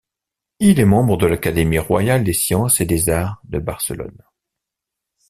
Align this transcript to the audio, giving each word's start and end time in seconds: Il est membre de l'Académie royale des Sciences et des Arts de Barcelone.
Il 0.59 0.79
est 0.79 0.85
membre 0.85 1.15
de 1.15 1.27
l'Académie 1.27 1.77
royale 1.77 2.23
des 2.23 2.33
Sciences 2.33 2.81
et 2.81 2.85
des 2.87 3.09
Arts 3.11 3.39
de 3.43 3.59
Barcelone. 3.59 4.23